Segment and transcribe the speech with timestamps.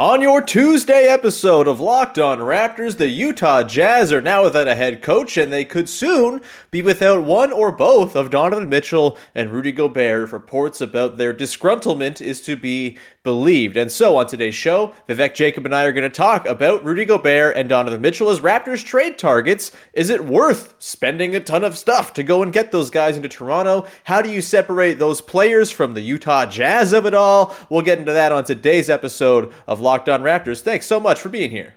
[0.00, 4.74] On your Tuesday episode of Locked On Raptors, the Utah Jazz are now without a
[4.74, 9.50] head coach, and they could soon be without one or both of Donovan Mitchell and
[9.52, 10.32] Rudy Gobert.
[10.32, 13.76] Reports about their disgruntlement is to be believed.
[13.76, 17.04] And so on today's show, Vivek Jacob and I are going to talk about Rudy
[17.04, 19.72] Gobert and Donovan Mitchell as Raptors trade targets.
[19.92, 23.28] Is it worth spending a ton of stuff to go and get those guys into
[23.28, 23.86] Toronto?
[24.04, 27.54] How do you separate those players from the Utah Jazz of it all?
[27.68, 30.62] We'll get into that on today's episode of Locked On Raptors.
[30.62, 31.74] Thanks so much for being here.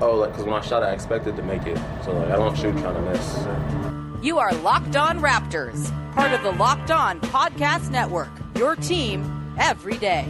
[0.00, 1.78] Oh, like, because when I shot, I expected to make it.
[2.04, 4.24] So, like, I don't shoot trying to miss.
[4.24, 8.30] You are Locked On Raptors, part of the Locked On Podcast Network.
[8.56, 10.26] Your team every day.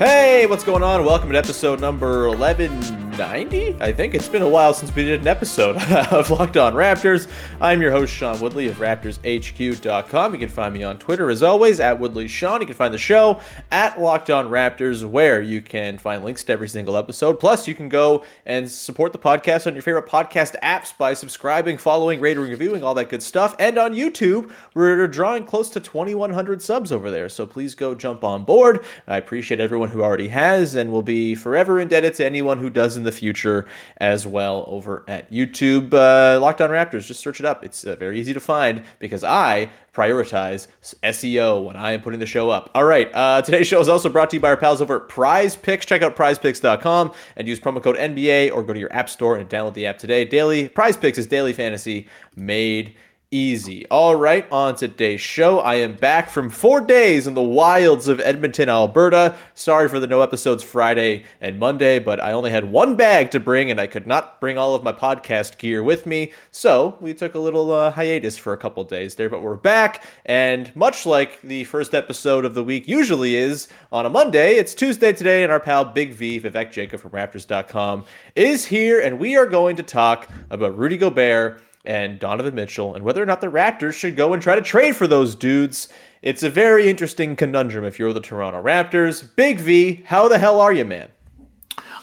[0.00, 1.04] Hey, what's going on?
[1.04, 3.76] Welcome to episode number 1190.
[3.82, 5.76] I think it's been a while since we did an episode
[6.10, 7.28] of Locked On Raptors.
[7.60, 10.32] I'm your host, Sean Woodley of RaptorsHQ.com.
[10.32, 12.62] You can find me on Twitter as always at Woodley Sean.
[12.62, 16.52] You can find the show at Locked On Raptors, where you can find links to
[16.54, 17.38] every single episode.
[17.38, 21.76] Plus, you can go and support the podcast on your favorite podcast apps by subscribing,
[21.76, 23.54] following, rating, reviewing, all that good stuff.
[23.58, 27.28] And on YouTube, we're drawing close to 2,100 subs over there.
[27.28, 28.82] So please go jump on board.
[29.06, 32.96] I appreciate everyone who already has and will be forever indebted to anyone who does
[32.96, 33.66] in the future
[33.98, 35.92] as well over at YouTube.
[35.92, 37.64] Uh, Locked On Raptors, just search it up.
[37.64, 40.68] It's uh, very easy to find because I prioritize
[41.02, 42.70] SEO when I am putting the show up.
[42.74, 45.08] All right, uh, today's show is also brought to you by our pals over at
[45.08, 45.84] Prize Picks.
[45.84, 49.48] Check out prizepicks.com and use promo code NBA or go to your app store and
[49.48, 50.24] download the app today.
[50.24, 52.94] Daily Prize Picks is daily fantasy made
[53.32, 53.86] easy.
[53.90, 58.18] All right, on today's show, I am back from four days in the wilds of
[58.18, 59.36] Edmonton, Alberta.
[59.54, 63.38] Sorry for the no episodes Friday and Monday, but I only had one bag to
[63.38, 66.32] bring and I could not bring all of my podcast gear with me.
[66.50, 70.04] So we took a little uh, hiatus for a couple days there, but we're back.
[70.26, 74.74] And much like the first episode of the week usually is on a Monday, it's
[74.74, 79.36] Tuesday today, and our pal Big V, Vivek Jacob from Raptors.com, is here, and we
[79.36, 83.46] are going to talk about Rudy Gobert and Donovan Mitchell and whether or not the
[83.46, 85.88] Raptors should go and try to trade for those dudes.
[86.22, 89.28] It's a very interesting conundrum if you're the Toronto Raptors.
[89.36, 91.08] Big V, how the hell are you, man?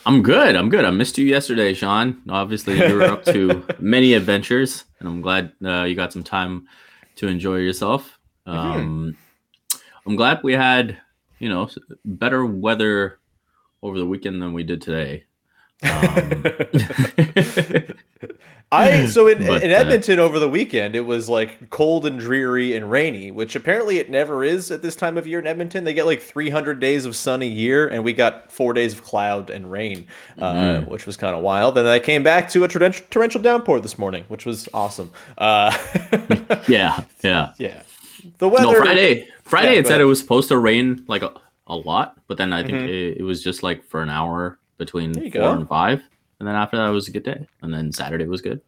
[0.06, 0.56] I'm good.
[0.56, 0.86] I'm good.
[0.86, 2.22] I missed you yesterday, Sean.
[2.30, 6.68] Obviously, you were up to many adventures, and I'm glad uh, you got some time
[7.18, 8.18] to enjoy yourself.
[8.46, 9.18] Um,
[10.06, 10.98] I'm glad we had,
[11.40, 11.70] you know,
[12.06, 13.20] better weather
[13.84, 15.26] over the weekend than we did today.
[15.84, 16.44] Um,
[18.70, 22.20] I so in, But, in uh, Edmonton over the weekend it was like cold and
[22.20, 25.86] dreary and rainy, which apparently it never is at this time of year in Edmonton.
[25.86, 29.04] They get like 300 days of sun a year, and we got four days of
[29.04, 30.06] cloud and rain,
[30.40, 30.92] uh, Mm-hmm.
[30.92, 31.78] which was kind of wild.
[31.78, 35.12] And I came back to a torrential, torrential downpour this morning, which was awesome.
[35.38, 35.72] Uh,
[36.68, 37.54] yeah, yeah.
[37.58, 37.84] yeah,
[38.40, 38.64] the weather.
[38.66, 39.30] No, Friday.
[39.44, 40.02] Friday Yeah, it said ahead.
[40.02, 41.34] it was supposed to rain like a,
[41.68, 42.90] a lot, but then I think Mhm.
[42.90, 45.52] it, it was just like for an hour between four go.
[45.52, 46.02] and five.
[46.40, 48.62] and then after that it was a good day, and then Saturday was good,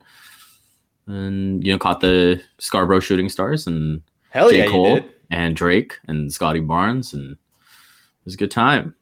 [1.07, 4.59] and you know caught the Scarborough Shooting Stars and Hell J.
[4.59, 5.09] yeah, Cole did.
[5.29, 7.38] and Drake and Scottie Barnes, and it
[8.25, 8.95] was a good time.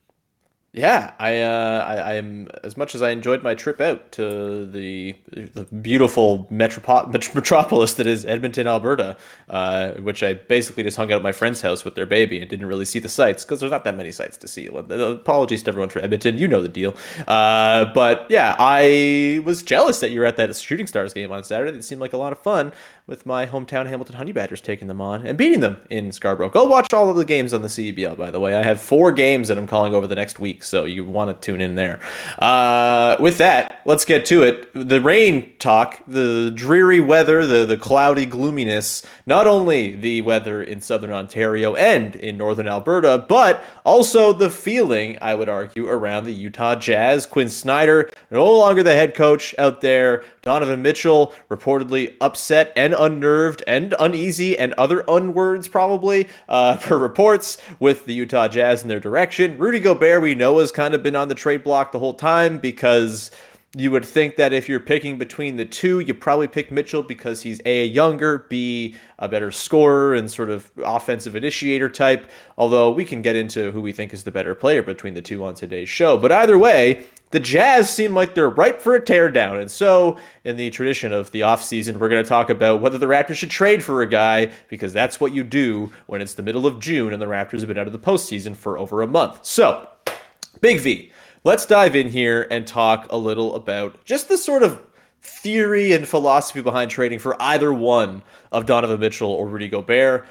[0.74, 5.16] Yeah, I, uh, I, I'm as much as I enjoyed my trip out to the,
[5.31, 9.18] the beautiful metropo- metropolis that is Edmonton, Alberta,
[9.50, 12.50] uh, which I basically just hung out at my friend's house with their baby and
[12.50, 14.68] didn't really see the sights because there's not that many sights to see.
[14.68, 16.96] Apologies to everyone for Edmonton, you know the deal.
[17.28, 21.44] Uh, but yeah, I was jealous that you were at that Shooting Stars game on
[21.44, 21.75] Saturday.
[21.75, 22.72] It seemed like a lot of fun
[23.07, 26.50] with my hometown Hamilton Honey Badgers taking them on and beating them in Scarborough.
[26.50, 28.54] Go watch all of the games on the CEBL, by the way.
[28.54, 31.45] I have four games that I'm calling over the next week, so you want to
[31.45, 32.01] tune in there.
[32.38, 34.69] Uh, with that, let's get to it.
[34.74, 40.81] The rain talk, the dreary weather, the, the cloudy gloominess, not only the weather in
[40.81, 46.33] southern Ontario and in northern Alberta, but also the feeling, I would argue, around the
[46.33, 47.25] Utah Jazz.
[47.25, 50.25] Quin Snyder, no longer the head coach out there.
[50.47, 57.57] Donovan Mitchell reportedly upset and unnerved and uneasy and other unwords probably uh, per reports
[57.81, 59.57] with the Utah Jazz in their direction.
[59.57, 62.59] Rudy Gobert, we know, has kind of been on the trade block the whole time
[62.59, 63.29] because
[63.75, 67.42] you would think that if you're picking between the two, you probably pick Mitchell because
[67.42, 72.30] he's A, younger, B, a better scorer and sort of offensive initiator type.
[72.58, 75.44] Although we can get into who we think is the better player between the two
[75.44, 76.18] on today's show.
[76.18, 79.60] But either way, the Jazz seem like they're ripe for a teardown.
[79.60, 83.06] And so, in the tradition of the offseason, we're going to talk about whether the
[83.06, 86.66] Raptors should trade for a guy, because that's what you do when it's the middle
[86.66, 89.46] of June and the Raptors have been out of the postseason for over a month.
[89.46, 89.90] So,
[90.62, 91.12] Big V,
[91.47, 94.81] let's dive in here and talk a little about just the sort of
[95.21, 98.21] theory and philosophy behind trading for either one
[98.51, 100.27] of Donovan Mitchell or Rudy Gobert.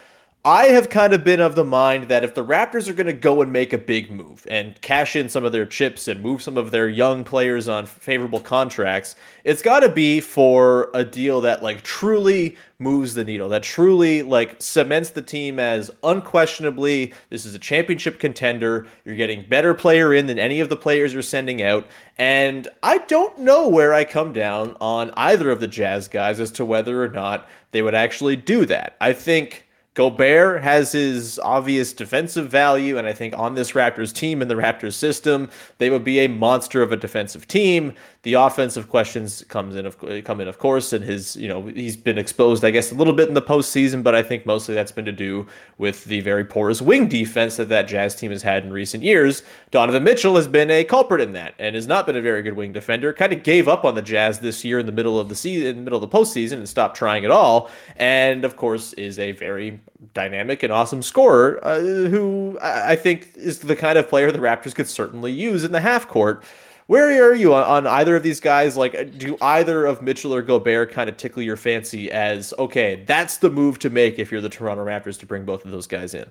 [0.46, 3.12] I have kind of been of the mind that if the Raptors are going to
[3.12, 6.40] go and make a big move and cash in some of their chips and move
[6.40, 11.40] some of their young players on favorable contracts, it's got to be for a deal
[11.40, 17.44] that like truly moves the needle, that truly like cements the team as unquestionably this
[17.44, 18.86] is a championship contender.
[19.04, 21.88] You're getting better player in than any of the players you're sending out.
[22.18, 26.52] And I don't know where I come down on either of the Jazz guys as
[26.52, 28.96] to whether or not they would actually do that.
[29.00, 29.65] I think
[29.96, 34.54] Gobert has his obvious defensive value, and I think on this Raptors team and the
[34.54, 35.48] Raptors system,
[35.78, 37.94] they would be a monster of a defensive team.
[38.26, 41.96] The offensive questions comes in of come in, of course, and his you know he's
[41.96, 44.90] been exposed, I guess, a little bit in the postseason, but I think mostly that's
[44.90, 45.46] been to do
[45.78, 49.44] with the very porous wing defense that that Jazz team has had in recent years.
[49.70, 52.54] Donovan Mitchell has been a culprit in that, and has not been a very good
[52.54, 53.12] wing defender.
[53.12, 55.68] Kind of gave up on the Jazz this year in the middle of the season,
[55.68, 57.70] in the middle of the postseason, and stopped trying at all.
[57.94, 59.78] And of course, is a very
[60.14, 64.74] dynamic and awesome scorer uh, who I think is the kind of player the Raptors
[64.74, 66.42] could certainly use in the half court.
[66.86, 68.76] Where are you on, either of these guys?
[68.76, 73.38] Like, do either of Mitchell or Gobert kind of tickle your fancy as okay, that's
[73.38, 76.14] the move to make if you're the Toronto Raptors to bring both of those guys
[76.14, 76.26] in?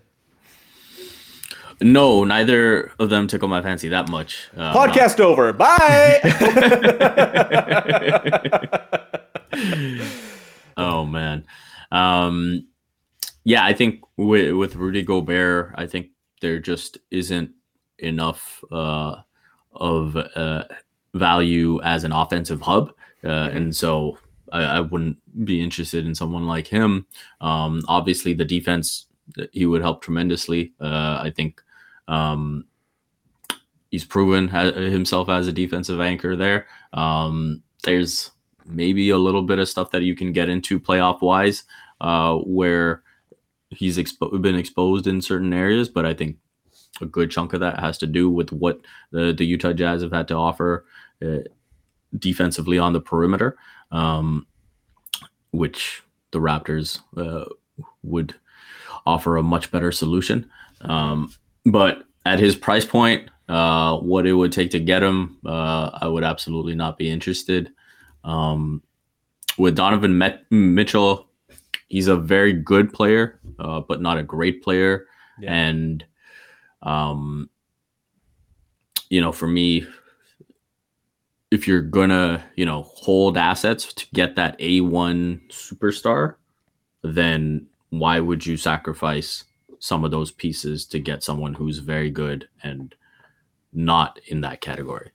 [1.81, 4.49] No, neither of them tickle my fancy that much.
[4.55, 5.51] Uh, Podcast over.
[5.51, 6.21] Bye.
[10.77, 11.45] oh man,
[11.91, 12.65] um,
[13.43, 17.51] yeah, I think with with Rudy Gobert, I think there just isn't
[17.99, 19.17] enough uh,
[19.77, 20.63] of uh,
[21.13, 22.91] value as an offensive hub,
[23.23, 24.17] uh, and so
[24.51, 27.05] I, I wouldn't be interested in someone like him.
[27.41, 29.07] Um, obviously, the defense
[29.51, 30.73] he would help tremendously.
[30.79, 31.61] Uh, I think
[32.07, 32.65] um,
[33.89, 36.67] he's proven himself as a defensive anchor there.
[36.93, 38.31] Um, there's
[38.65, 41.63] maybe a little bit of stuff that you can get into playoff wise
[42.01, 43.03] uh, where
[43.69, 46.37] he's expo- been exposed in certain areas, but I think
[47.01, 50.11] a good chunk of that has to do with what the, the Utah Jazz have
[50.11, 50.85] had to offer
[51.25, 51.39] uh,
[52.17, 53.57] defensively on the perimeter,
[53.91, 54.47] um,
[55.51, 57.45] which the Raptors uh,
[58.03, 58.35] would
[59.05, 60.49] offer a much better solution.
[60.81, 61.33] Um,
[61.65, 66.07] but at his price point, uh, what it would take to get him, uh, I
[66.07, 67.71] would absolutely not be interested.
[68.23, 68.81] Um,
[69.57, 71.29] with Donovan Met- Mitchell,
[71.87, 75.05] he's a very good player, uh, but not a great player.
[75.39, 75.53] Yeah.
[75.53, 76.03] And,
[76.81, 77.49] um,
[79.09, 79.87] you know, for me,
[81.51, 86.35] if you're gonna, you know, hold assets to get that A1 superstar,
[87.03, 89.45] then why would you sacrifice
[89.79, 92.95] some of those pieces to get someone who's very good and
[93.71, 95.11] not in that category?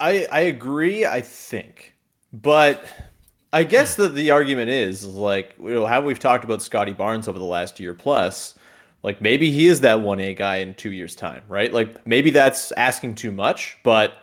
[0.00, 1.06] I I agree.
[1.06, 1.94] I think,
[2.32, 2.84] but
[3.52, 7.28] I guess that the argument is like you know how we've talked about Scottie Barnes
[7.28, 8.54] over the last year plus.
[9.04, 11.70] Like maybe he is that one A guy in two years time, right?
[11.72, 14.14] Like maybe that's asking too much, but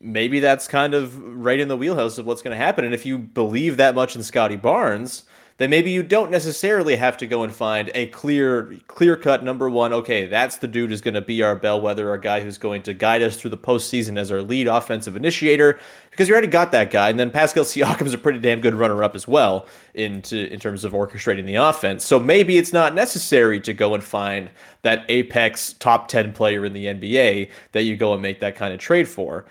[0.00, 2.84] maybe that's kind of right in the wheelhouse of what's going to happen.
[2.84, 5.22] And if you believe that much in Scottie Barnes,
[5.58, 9.70] then maybe you don't necessarily have to go and find a clear, clear cut number
[9.70, 9.92] one.
[9.92, 12.92] Okay, that's the dude who's going to be our bellwether, our guy who's going to
[12.92, 16.90] guide us through the postseason as our lead offensive initiator, because you already got that
[16.90, 17.08] guy.
[17.08, 20.84] And then Pascal Siakam's a pretty damn good runner up as well into in terms
[20.84, 22.04] of orchestrating the offense.
[22.04, 24.50] So maybe it's not necessary to go and find
[24.82, 28.74] that apex top ten player in the NBA that you go and make that kind
[28.74, 29.46] of trade for.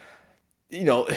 [0.69, 1.07] You know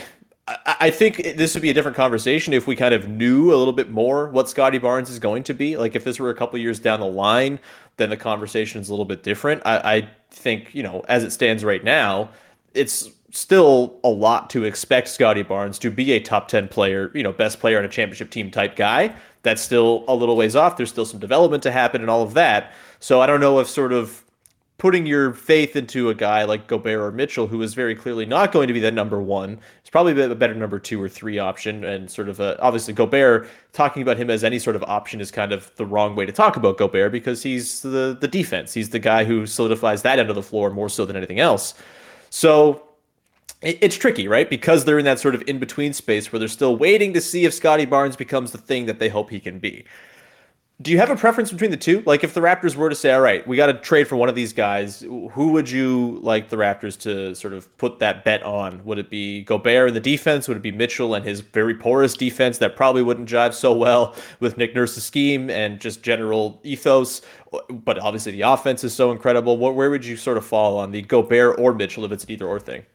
[0.66, 3.72] I think this would be a different conversation if we kind of knew a little
[3.72, 5.76] bit more what Scottie Barnes is going to be.
[5.76, 7.58] Like if this were a couple years down the line,
[7.98, 9.60] then the conversation is a little bit different.
[9.66, 12.30] I, I think, you know, as it stands right now,
[12.72, 17.22] it's still a lot to expect Scottie Barnes to be a top 10 player, you
[17.22, 19.14] know, best player on a championship team type guy.
[19.42, 20.76] That's still a little ways off.
[20.76, 22.72] There's still some development to happen and all of that.
[23.00, 24.24] So I don't know if sort of
[24.78, 28.52] putting your faith into a guy like Gobert or Mitchell, who is very clearly not
[28.52, 31.84] going to be that number one, it's probably a better number two or three option.
[31.84, 35.32] And sort of a, obviously Gobert, talking about him as any sort of option is
[35.32, 38.72] kind of the wrong way to talk about Gobert because he's the the defense.
[38.72, 41.74] He's the guy who solidifies that end of the floor more so than anything else.
[42.30, 42.84] So
[43.60, 44.48] it's tricky, right?
[44.48, 47.44] Because they're in that sort of in between space where they're still waiting to see
[47.44, 49.84] if Scottie Barnes becomes the thing that they hope he can be.
[50.80, 52.04] Do you have a preference between the two?
[52.06, 54.28] Like, if the Raptors were to say, "All right, we got to trade for one
[54.28, 58.44] of these guys," who would you like the Raptors to sort of put that bet
[58.44, 58.84] on?
[58.84, 60.46] Would it be Gobert in the defense?
[60.46, 64.14] Would it be Mitchell and his very porous defense that probably wouldn't jive so well
[64.38, 67.22] with Nick Nurse's scheme and just general ethos?
[67.68, 69.56] But obviously, the offense is so incredible.
[69.56, 72.46] Where would you sort of fall on the Gobert or Mitchell if it's an either
[72.46, 72.86] or thing?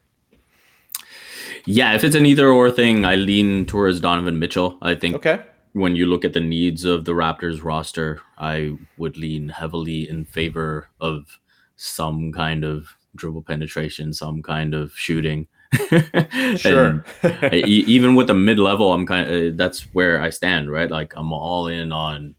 [1.65, 4.77] Yeah, if it's an either or thing, I lean towards Donovan Mitchell.
[4.81, 5.41] I think okay
[5.73, 10.25] when you look at the needs of the Raptors roster, I would lean heavily in
[10.25, 11.39] favor of
[11.75, 15.47] some kind of dribble penetration, some kind of shooting.
[16.57, 17.03] sure.
[17.51, 20.89] even with the mid level, I'm kind of that's where I stand, right?
[20.89, 22.35] Like I'm all in on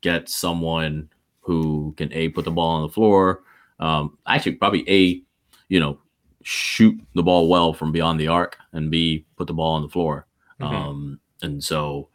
[0.00, 1.08] get someone
[1.40, 3.42] who can a put the ball on the floor.
[3.78, 5.22] Um, actually, probably a
[5.68, 5.98] you know
[6.42, 9.88] shoot the ball well from beyond the arc, and b put the ball on the
[9.88, 10.26] floor.
[10.60, 10.74] Mm-hmm.
[10.74, 12.08] Um, and so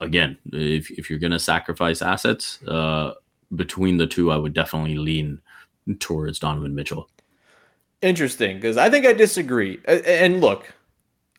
[0.00, 3.12] again, if if you're gonna sacrifice assets uh,
[3.54, 5.40] between the two, I would definitely lean
[5.98, 7.08] towards Donovan Mitchell.
[8.02, 9.80] Interesting, because I think I disagree.
[9.86, 10.72] And look,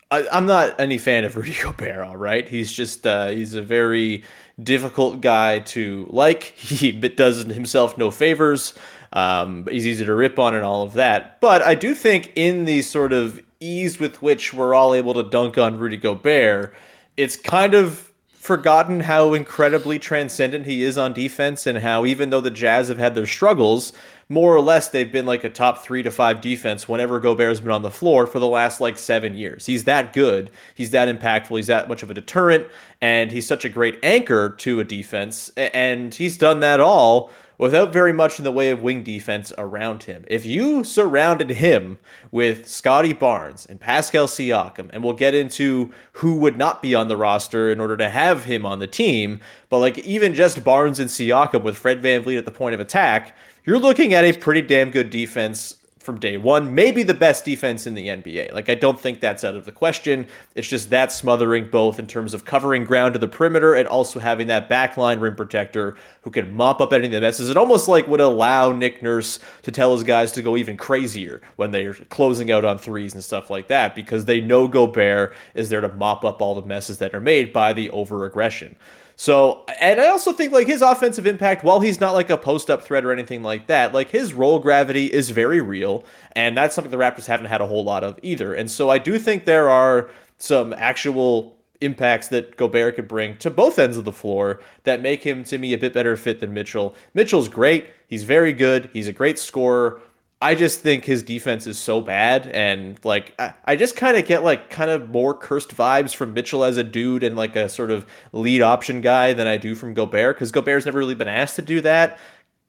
[0.10, 2.08] I, am not any fan of Rudy Gobert.
[2.08, 4.24] All right, he's just uh, he's a very
[4.62, 6.44] difficult guy to like.
[6.58, 8.74] He does himself no favors.
[9.14, 11.40] Um, he's easy to rip on and all of that.
[11.40, 15.24] But I do think in the sort of ease with which we're all able to
[15.24, 16.76] dunk on Rudy Gobert,
[17.16, 18.07] it's kind of
[18.48, 22.98] forgotten how incredibly transcendent he is on defense and how even though the Jazz have
[22.98, 23.92] had their struggles,
[24.30, 27.72] more or less they've been like a top three to five defense whenever Gobert's been
[27.72, 29.66] on the floor for the last like seven years.
[29.66, 30.50] He's that good.
[30.76, 31.58] He's that impactful.
[31.58, 32.68] He's that much of a deterrent.
[33.02, 35.52] And he's such a great anchor to a defense.
[35.58, 40.04] And he's done that all without very much in the way of wing defense around
[40.04, 40.24] him.
[40.28, 41.98] If you surrounded him
[42.32, 47.08] with Scottie Barnes and Pascal Siakam, and we'll get into who would not be on
[47.08, 51.00] the roster in order to have him on the team, but like even just Barnes
[51.00, 53.36] and Siakam with Fred VanVleet at the point of attack,
[53.66, 55.77] you're looking at a pretty damn good defense
[56.08, 56.74] from day one.
[56.74, 58.54] Maybe the best defense in the NBA.
[58.54, 60.26] Like, I don't think that's out of the question.
[60.56, 64.18] It's just that smothering both in terms of covering ground to the perimeter and also
[64.18, 67.50] having that backline rim protector who can mop up any of the messes.
[67.50, 71.42] It almost like would allow Nick Nurse to tell his guys to go even crazier
[71.58, 75.68] when they're closing out on threes and stuff like that because they know Gobert is
[75.68, 78.78] there to mop up all the messes that are made by the over aggression.
[79.20, 82.70] So, and I also think like his offensive impact, while he's not like a post
[82.70, 86.06] up threat or anything like that, like his roll gravity is very real.
[86.34, 88.54] And that's something the Raptors haven't had a whole lot of either.
[88.54, 93.50] And so I do think there are some actual impacts that Gobert could bring to
[93.50, 96.54] both ends of the floor that make him to me a bit better fit than
[96.54, 96.96] Mitchell.
[97.16, 97.88] Mitchell's great.
[98.08, 98.90] He's very good.
[98.94, 100.00] He's a great scorer.
[100.40, 104.26] I just think his defense is so bad, and like I, I just kind of
[104.26, 107.68] get like kind of more cursed vibes from Mitchell as a dude and like a
[107.68, 111.28] sort of lead option guy than I do from Gobert because Gobert's never really been
[111.28, 112.20] asked to do that.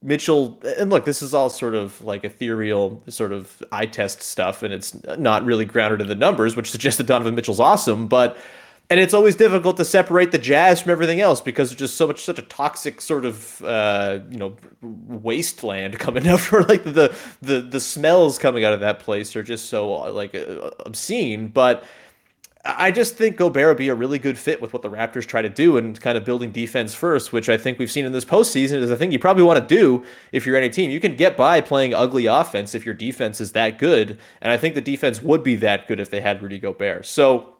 [0.03, 4.63] Mitchell, and look, this is all sort of like ethereal, sort of eye test stuff,
[4.63, 8.39] and it's not really grounded in the numbers, which suggests that Donovan Mitchell's awesome, but
[8.91, 12.07] and it's always difficult to separate the jazz from everything else because it's just so
[12.07, 17.15] much such a toxic sort of uh, you know wasteland coming out for like the
[17.43, 21.85] the the smells coming out of that place are just so like uh, obscene but
[22.65, 25.41] I just think Gobert would be a really good fit with what the Raptors try
[25.41, 28.27] to do and kind of building defense first, which I think we've seen in this
[28.27, 30.91] postseason is a thing you probably want to do if you're any team.
[30.91, 34.19] You can get by playing ugly offense if your defense is that good.
[34.43, 37.07] And I think the defense would be that good if they had Rudy Gobert.
[37.07, 37.55] So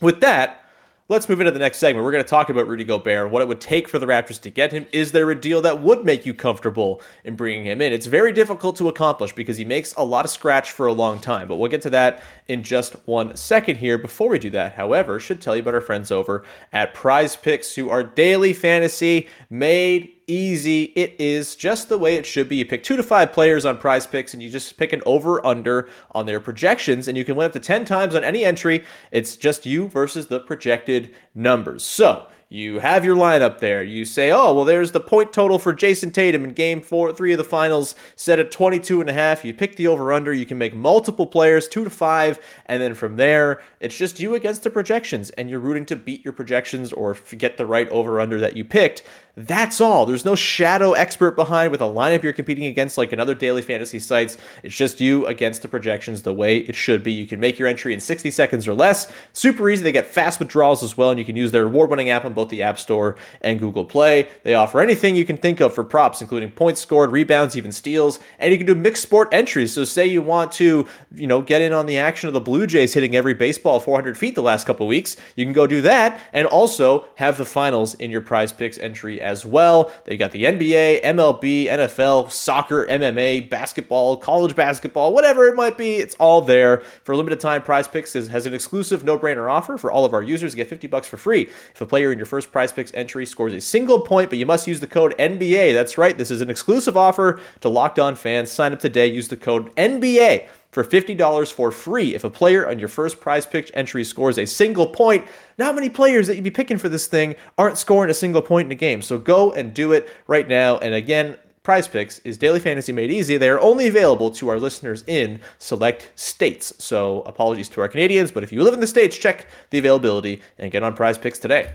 [0.00, 0.63] with that,
[1.06, 2.02] Let's move into the next segment.
[2.02, 4.40] We're going to talk about Rudy Gobert, and what it would take for the Raptors
[4.40, 4.86] to get him.
[4.90, 7.92] Is there a deal that would make you comfortable in bringing him in?
[7.92, 11.20] It's very difficult to accomplish because he makes a lot of scratch for a long
[11.20, 13.98] time, but we'll get to that in just one second here.
[13.98, 16.42] Before we do that, however, should tell you about our friends over
[16.72, 20.84] at Prize Picks, who are daily fantasy made easy.
[20.96, 22.56] It is just the way it should be.
[22.56, 25.44] You pick two to five players on prize picks and you just pick an over
[25.46, 28.84] under on their projections, and you can win up to 10 times on any entry.
[29.10, 31.84] It's just you versus the projected numbers.
[31.84, 33.82] So, you have your lineup there.
[33.82, 37.32] You say, oh, well, there's the point total for Jayson Tatum in game four, three
[37.32, 39.44] of the finals set at 22 and a half.
[39.44, 40.32] You pick the over under.
[40.32, 42.38] You can make multiple players, two to five.
[42.66, 45.30] And then from there, it's just you against the projections.
[45.30, 48.64] And you're rooting to beat your projections or get the right over under that you
[48.64, 49.02] picked.
[49.36, 50.06] That's all.
[50.06, 53.98] There's no shadow expert behind with a lineup you're competing against like another daily fantasy
[53.98, 54.38] sites.
[54.62, 57.10] It's just you against the projections the way it should be.
[57.10, 59.10] You can make your entry in 60 seconds or less.
[59.32, 59.82] Super easy.
[59.82, 62.32] They get fast withdrawals as well, and you can use their award winning app on
[62.32, 64.28] both the App Store and Google Play.
[64.44, 68.20] They offer anything you can think of for props, including points scored, rebounds, even steals,
[68.38, 69.72] and you can do mixed sport entries.
[69.72, 72.68] So, say you want to, you know, get in on the action of the Blue
[72.68, 76.20] Jays hitting every baseball 400 feet the last couple weeks, you can go do that
[76.32, 79.90] and also have the finals in your prize picks entry as well.
[80.04, 85.96] They got the NBA, MLB, NFL, soccer, MMA, basketball, college basketball, whatever it might be.
[85.96, 87.62] It's all there for a limited time.
[87.62, 90.54] Prize Picks has an exclusive no-brainer offer for all of our users.
[90.54, 93.54] get 50 bucks for free if a player in your first Prize Picks entry scores
[93.54, 95.72] a single point, but you must use the code NBA.
[95.72, 96.16] That's right.
[96.16, 98.52] This is an exclusive offer to Locked On fans.
[98.52, 99.06] Sign up today.
[99.06, 103.46] Use the code NBA for $50 for free if a player on your first prize
[103.46, 105.24] pick entry scores a single point.
[105.58, 108.66] Not many players that you'd be picking for this thing aren't scoring a single point
[108.66, 109.02] in a game.
[109.02, 110.78] So go and do it right now.
[110.78, 113.38] And again, Prize Picks is daily fantasy made easy.
[113.38, 116.74] They are only available to our listeners in select states.
[116.78, 120.42] So apologies to our Canadians, but if you live in the States, check the availability
[120.58, 121.74] and get on Prize Picks today.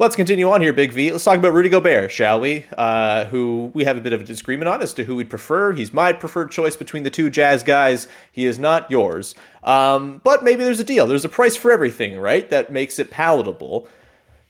[0.00, 1.12] Let's continue on here, Big V.
[1.12, 2.64] Let's talk about Rudy Gobert, shall we?
[2.78, 5.74] Uh, who we have a bit of a disagreement on as to who we'd prefer.
[5.74, 8.08] He's my preferred choice between the two Jazz guys.
[8.32, 9.34] He is not yours.
[9.62, 11.06] Um, but maybe there's a deal.
[11.06, 12.48] There's a price for everything, right?
[12.48, 13.88] That makes it palatable.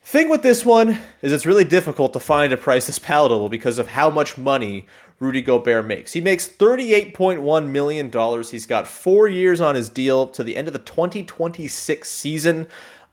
[0.05, 3.81] Thing with this one is it's really difficult to find a price that's palatable because
[3.81, 4.87] of how much money
[5.19, 6.13] Rudy Gobert makes.
[6.13, 8.45] He makes $38.1 million.
[8.45, 12.69] He's got four years on his deal to the end of the 2026 season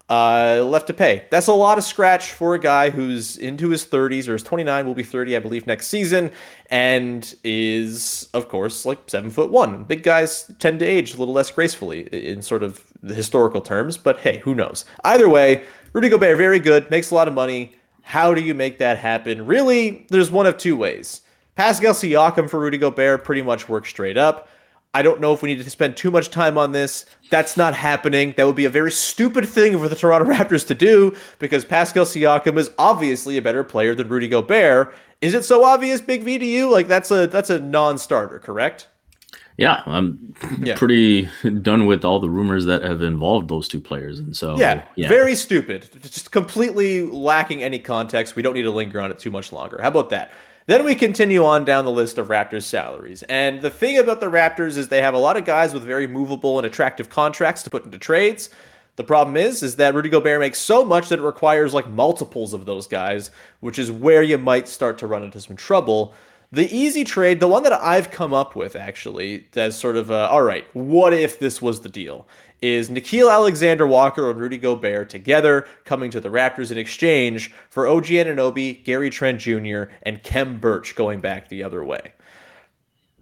[0.10, 1.26] uh, left to pay.
[1.30, 4.86] That's a lot of scratch for a guy who's into his 30s or his 29
[4.86, 6.32] will be 30, I believe, next season,
[6.70, 9.84] and is, of course, like seven foot one.
[9.84, 13.98] Big guys tend to age a little less gracefully in sort of the historical terms,
[13.98, 14.86] but hey, who knows?
[15.04, 17.76] Either way, Rudy Gobert, very good, makes a lot of money.
[18.02, 19.46] How do you make that happen?
[19.46, 21.22] Really, there's one of two ways.
[21.56, 24.48] Pascal Siakam for Rudy Gobert pretty much works straight up.
[24.94, 27.06] I don't know if we need to spend too much time on this.
[27.30, 28.34] That's not happening.
[28.38, 32.06] That would be a very stupid thing for the Toronto Raptors to do because Pascal
[32.06, 34.96] Siakam is obviously a better player than Rudy Gobert.
[35.22, 36.72] Is it so obvious, Big V, to you?
[36.72, 38.88] Like that's a that's a non-starter, correct?
[39.58, 40.78] Yeah, I'm yeah.
[40.78, 41.28] pretty
[41.62, 45.10] done with all the rumors that have involved those two players, and so yeah, yeah,
[45.10, 48.36] very stupid, just completely lacking any context.
[48.36, 49.80] We don't need to linger on it too much longer.
[49.82, 50.32] How about that?
[50.68, 53.24] Then we continue on down the list of Raptors salaries.
[53.24, 56.08] And the thing about the Raptors is they have a lot of guys with very
[56.08, 58.50] movable and attractive contracts to put into trades.
[58.98, 62.54] The problem is, is that Rudy Gobert makes so much that it requires like multiples
[62.54, 66.14] of those guys, which is where you might start to run into some trouble.
[66.52, 70.28] The easy trade, the one that I've come up with actually, that's sort of a,
[70.28, 72.28] all right, what if this was the deal?
[72.60, 77.88] Is Nickeil Alexander Walker and Rudy Gobert together coming to the Raptors in exchange for
[77.88, 82.14] OG Anunoby, Gary Trent Jr., and Khem Birch going back the other way?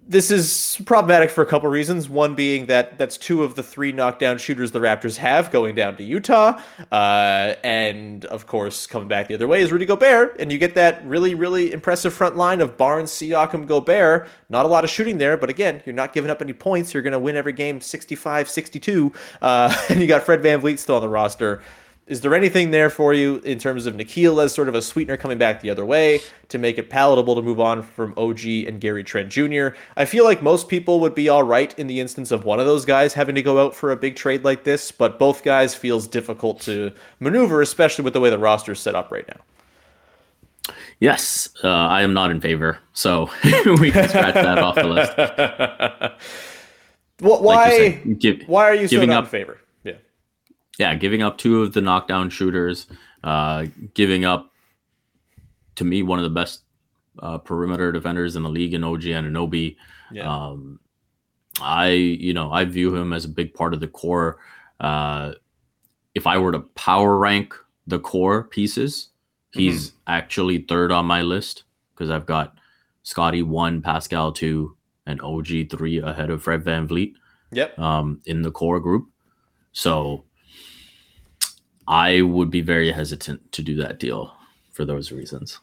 [0.07, 2.09] This is problematic for a couple reasons.
[2.09, 5.95] One being that that's two of the three knockdown shooters the Raptors have going down
[5.97, 6.59] to Utah,
[6.91, 10.75] uh, and of course coming back the other way is Rudy Gobert, and you get
[10.75, 14.27] that really really impressive front line of Barnes, Siakam, Gobert.
[14.49, 16.93] Not a lot of shooting there, but again, you're not giving up any points.
[16.93, 20.95] You're going to win every game 65-62, uh, and you got Fred Van VanVleet still
[20.95, 21.61] on the roster.
[22.07, 25.17] Is there anything there for you in terms of Nickeil as sort of a sweetener
[25.17, 28.79] coming back the other way to make it palatable to move on from OG and
[28.79, 29.69] Gary Trent Jr.?
[29.97, 32.67] I feel like most people would be all right in the instance of one of
[32.67, 35.73] those guys having to go out for a big trade like this, but both guys
[35.73, 40.75] feels difficult to maneuver, especially with the way the roster is set up right now.
[40.99, 46.13] Yes, uh, I am not in favor, so we can scratch that off the list.
[47.21, 48.01] Well, why?
[48.05, 49.57] Like give, why are you so giving not up- in favor?
[50.77, 50.95] Yeah.
[50.95, 52.87] giving up two of the knockdown shooters,
[53.23, 54.51] uh, giving up
[55.75, 56.61] to me one of the best
[57.19, 59.75] uh, perimeter defenders in the league in OG Anunoby.
[60.11, 60.29] Yeah.
[60.31, 60.79] Um,
[61.61, 64.37] I, you know, I view him as a big part of the core.
[64.79, 65.33] Uh,
[66.13, 67.53] if I were to power rank
[67.87, 69.09] the core pieces,
[69.53, 72.57] he's actually third on my list because I've got
[73.03, 77.13] Scottie one, Pascal two, and OG three ahead of Fred VanVleet
[77.51, 77.79] Yep.
[77.79, 79.07] um, in the core group.
[79.71, 80.25] So
[81.87, 84.35] I would be very hesitant to do that deal
[84.71, 85.59] for those reasons.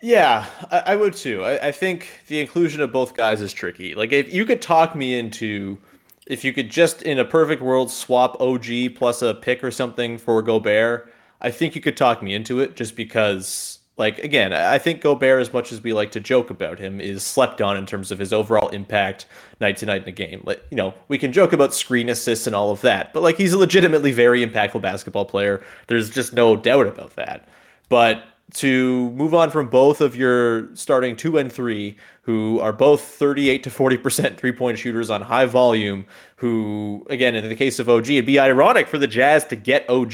[0.00, 1.44] Yeah, I, I would too.
[1.44, 3.94] I, I think the inclusion of both guys is tricky.
[3.94, 5.78] Like, if you could talk me into,
[6.26, 10.18] if you could just in a perfect world swap OG plus a pick or something
[10.18, 14.78] for Gobert, I think you could talk me into it just because, like, again, I
[14.78, 17.84] think Gobert, as much as we like to joke about him, is slept on in
[17.84, 19.26] terms of his overall impact
[19.60, 20.40] night to night in a game.
[20.44, 23.36] Like, you know, we can joke about screen assists and all of that, but like,
[23.36, 25.62] he's a legitimately very impactful basketball player.
[25.88, 27.48] There's just no doubt about that.
[27.88, 33.00] But to move on from both of your starting two and three, who are both
[33.00, 36.06] 38 to 40% three point shooters on high volume,
[36.36, 39.88] who, again, in the case of OG, it'd be ironic for the Jazz to get
[39.88, 40.12] OG,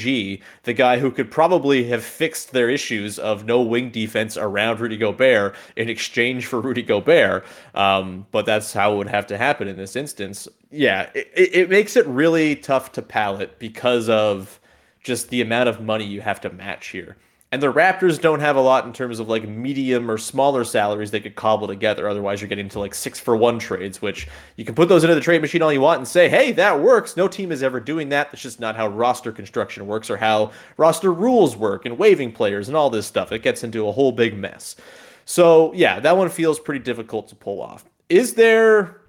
[0.63, 4.97] the guy who could probably have fixed their issues of no wing defense around Rudy
[4.97, 7.45] Gobert in exchange for Rudy Gobert.
[7.73, 10.47] Um, but that's how it would have to happen in this instance.
[10.71, 14.59] Yeah, it, it makes it really tough to palate because of
[15.03, 17.17] just the amount of money you have to match here.
[17.55, 21.11] And the Raptors don't have a lot in terms of like medium or smaller salaries
[21.11, 22.09] they could cobble together.
[22.09, 25.15] Otherwise, you're getting to like six for one trades, which you can put those into
[25.15, 27.15] the trade machine all you want and say, hey, that works.
[27.15, 28.29] No team is ever doing that.
[28.29, 32.67] That's just not how roster construction works or how roster rules work and waiving players
[32.67, 33.31] and all this stuff.
[33.31, 34.75] It gets into a whole big mess.
[35.23, 37.85] So, yeah, that one feels pretty difficult to pull off.
[38.09, 38.99] Is there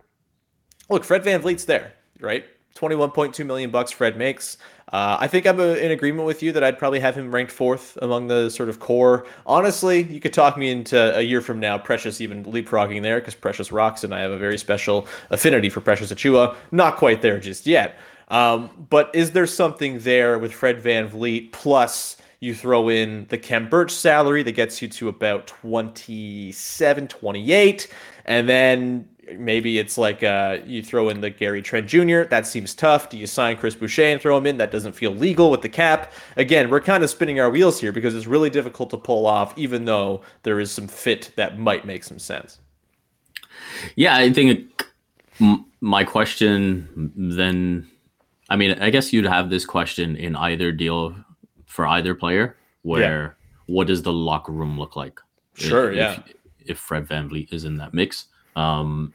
[0.88, 2.44] look, Fred VanVleet's there, right?
[2.76, 4.58] 21.2 million bucks Fred makes.
[4.92, 7.50] Uh, I think I'm uh in agreement with you that I'd probably have him ranked
[7.50, 9.26] fourth among the sort of core.
[9.44, 13.34] Honestly, you could talk me into a year from now, Precious even leapfrogging there because
[13.34, 16.54] Precious rocks, and I have a very special affinity for Precious Achiuwa.
[16.70, 17.98] Not quite there just yet.
[18.28, 23.68] Um, but is there something there with Fred VanVleet plus you throw in the Khem
[23.68, 27.88] Birch salary that gets you to about 27, 28,
[28.24, 32.22] and then maybe it's like uh, you throw in the Gary Trent Jr.
[32.24, 33.08] That seems tough.
[33.08, 34.56] Do you sign Chris Boucher and throw him in?
[34.56, 36.12] That doesn't feel legal with the cap.
[36.36, 39.56] Again, we're kind of spinning our wheels here because it's really difficult to pull off,
[39.58, 42.58] even though there is some fit that might make some sense.
[43.94, 44.84] Yeah, I think
[45.80, 47.88] my question then,
[48.48, 51.14] I mean, I guess you'd have this question in either deal
[51.66, 53.36] for either player, where
[53.66, 55.20] what does the locker room look like?
[55.54, 56.22] Sure, if, yeah.
[56.64, 59.12] If Fred VanVleet is in that mix, um,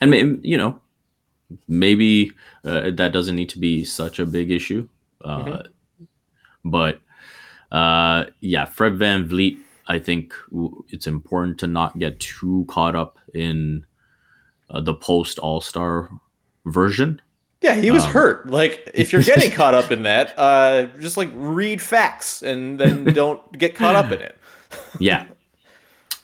[0.00, 0.80] and maybe you know,
[1.68, 2.32] maybe
[2.64, 4.88] uh, that doesn't need to be such a big issue,
[5.24, 5.60] uh, Mm-hmm.
[6.64, 7.00] but
[7.72, 9.58] uh, yeah, Fred VanVleet.
[9.88, 10.34] I think
[10.88, 13.86] it's important to not get too caught up in
[14.70, 16.10] uh, the post All Star
[16.64, 17.20] version.
[17.62, 18.50] Yeah, he was Um, hurt.
[18.50, 23.04] Like, if you're getting caught up in that, uh, just like read facts and then
[23.14, 24.36] don't get caught up in it.
[24.98, 25.26] yeah.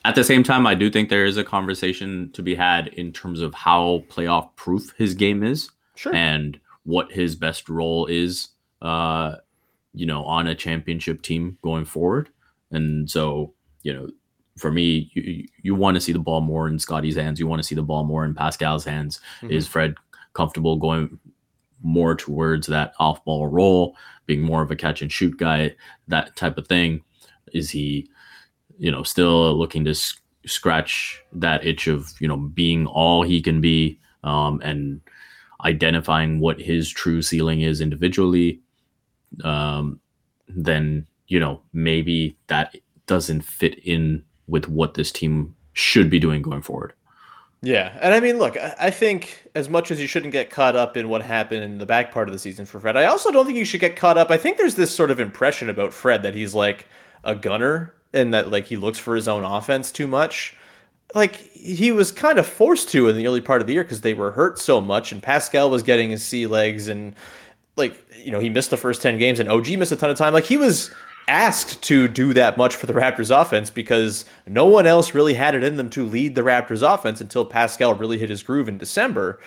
[0.05, 3.13] At the same time, I do think there is a conversation to be had in
[3.13, 6.15] terms of how playoff proof his game is Sure.
[6.15, 8.49] and what his best role is,
[8.81, 9.37] uh,
[9.95, 12.31] you know, on a championship team going forward.
[12.73, 14.09] And so, you know,
[14.59, 17.39] for me, you, you want to see the ball more in Scottie's hands.
[17.39, 19.21] You want to see the ball more in Pascal's hands.
[19.43, 19.95] Is Fred
[20.33, 21.19] comfortable going
[21.83, 25.75] more towards that off ball role, being more of a catch and shoot guy,
[26.09, 27.03] that type of thing?
[27.53, 28.09] Is he,
[28.79, 33.41] you know, still looking to s- scratch that itch of you know being all he
[33.41, 35.01] can be um, and
[35.65, 38.61] identifying what his true ceiling is individually,
[39.45, 40.01] um,
[40.49, 46.43] then you know maybe that doesn't fit in with what this team should be doing
[46.43, 46.93] going forward.
[47.65, 50.97] Yeah, and I mean, look, I think as much as you shouldn't get caught up
[50.97, 53.47] in what happened in the back part of the season for Fred, I also don't
[53.47, 54.33] think you should get caught up.
[54.33, 56.87] I think there's this sort of impression about Fred that he's like
[57.23, 60.57] a gunner and that like he looks for his own offense too much.
[61.15, 64.01] Like he was kind of forced to in the early part of the year because
[64.01, 67.15] they were hurt so much, and Pascal was getting his sea legs, and
[67.77, 70.17] like you know he missed the first ten games, and OG missed a ton of
[70.17, 70.33] time.
[70.33, 70.91] Like he was
[71.29, 75.55] asked to do that much for the Raptors offense because no one else really had
[75.55, 78.79] it in them to lead the Raptors offense until Pascal really hit his groove in
[78.79, 79.39] December.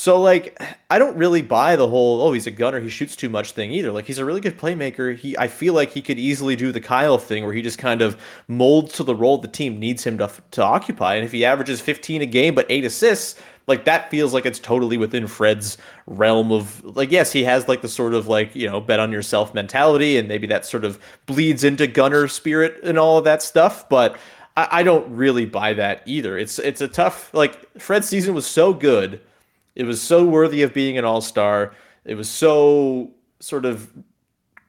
[0.00, 0.58] So like
[0.88, 3.70] I don't really buy the whole oh he's a gunner he shoots too much thing
[3.70, 3.92] either.
[3.92, 5.14] Like he's a really good playmaker.
[5.14, 8.00] He I feel like he could easily do the Kyle thing where he just kind
[8.00, 11.16] of molds to the role the team needs him to to occupy.
[11.16, 14.58] And if he averages 15 a game but 8 assists, like that feels like it's
[14.58, 18.70] totally within Fred's realm of like yes he has like the sort of like you
[18.70, 22.98] know bet on yourself mentality and maybe that sort of bleeds into gunner spirit and
[22.98, 24.16] all of that stuff but
[24.56, 28.46] I, I don't really buy that either it's it's a tough like Fred's season was
[28.46, 29.20] so good
[29.74, 31.72] it was so worthy of being an all-star
[32.04, 33.90] it was so sort of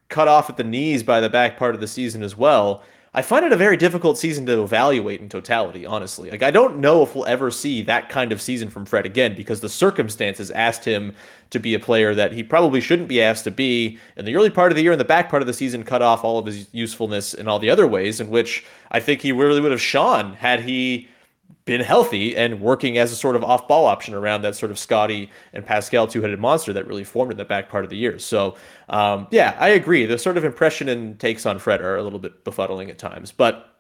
[0.09, 2.83] cut off at the knees by the back part of the season as well
[3.13, 6.31] I find it a very difficult season to evaluate in totality, honestly.
[6.31, 9.35] Like, I don't know if we'll ever see that kind of season from Fred again
[9.35, 11.13] because the circumstances asked him
[11.49, 14.49] to be a player that he probably shouldn't be asked to be in the early
[14.49, 16.45] part of the year and the back part of the season cut off all of
[16.45, 19.81] his usefulness in all the other ways in which I think he really would have
[19.81, 21.09] shone had he
[21.65, 24.79] been healthy and working as a sort of off ball option around that sort of
[24.79, 27.97] Scottie and Pascal two headed monster that really formed in the back part of the
[27.97, 28.17] year.
[28.19, 28.55] So,
[28.89, 30.05] um, yeah, I agree.
[30.05, 33.31] The sort of impression and takes on Fred are a little bit befuddling at times.
[33.31, 33.75] But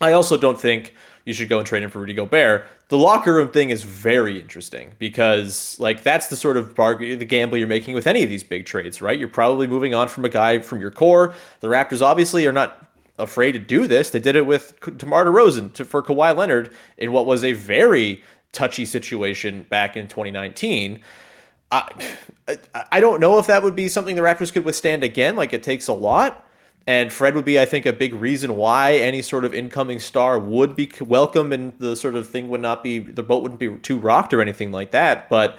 [0.00, 2.66] I also don't think you should go and trade him for Rudy Gobert.
[2.88, 7.24] The locker room thing is very interesting because, like, that's the sort of bargain, the
[7.24, 9.18] gamble you're making with any of these big trades, right?
[9.18, 11.34] You're probably moving on from a guy from your core.
[11.60, 12.83] The Raptors obviously are not
[13.18, 14.10] afraid to do this.
[14.10, 18.22] They did it with DeMar DeRozan to, for Kawhi Leonard in what was a very
[18.52, 21.00] touchy situation back in 2019.
[21.70, 21.88] I,
[22.92, 25.36] I don't know if that would be something the Raptors could withstand again.
[25.36, 26.46] Like it takes a lot.
[26.86, 30.38] And Fred would be, I think, a big reason why any sort of incoming star
[30.38, 33.74] would be welcome, and the sort of thing would not be the boat wouldn't be
[33.78, 35.30] too rocked or anything like that.
[35.30, 35.56] But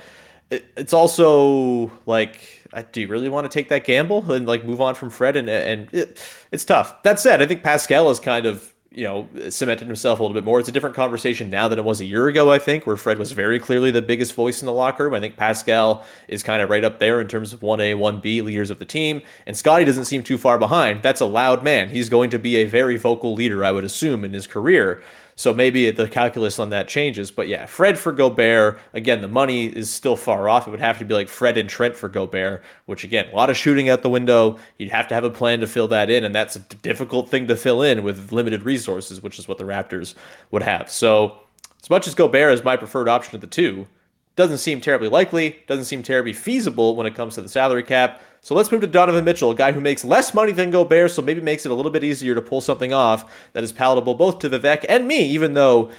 [0.49, 4.81] it, it's also like do you really want to take that gamble and like move
[4.81, 5.35] on from Fred?
[5.35, 7.01] And and it, it's tough.
[7.03, 10.43] That said, I think Pascal is kind of you know cemented himself a little bit
[10.43, 10.59] more.
[10.59, 12.51] It's a different conversation now than it was a year ago.
[12.51, 15.13] I think where Fred was very clearly the biggest voice in the locker room.
[15.13, 18.19] I think Pascal is kind of right up there in terms of one A, one
[18.19, 21.01] B leaders of the team, and Scottie doesn't seem too far behind.
[21.01, 21.89] That's a loud man.
[21.89, 25.01] He's going to be a very vocal leader, I would assume, in his career.
[25.37, 27.29] So maybe the calculus on that changes.
[27.29, 30.65] But yeah, Fred for Gobert, again, the money is still far off.
[30.65, 33.49] It would have to be like Fred and Trent for Gobert, which again, a lot
[33.49, 34.57] of shooting out the window.
[34.77, 36.23] You'd have to have a plan to fill that in.
[36.23, 39.65] And that's a difficult thing to fill in with limited resources, which is what the
[39.65, 40.15] Raptors
[40.51, 40.89] would have.
[40.89, 41.37] So
[41.83, 43.87] as much as Gobert is my preferred option of the two,
[44.37, 48.21] doesn't seem terribly likely, doesn't seem terribly feasible when it comes to the salary cap.
[48.45, 51.23] So let's move to Donovan Mitchell, a guy who makes less money than Gobert, so
[51.23, 54.37] maybe makes it a little bit easier to pull something off that is palatable both
[54.37, 55.89] to Vivek and me, even though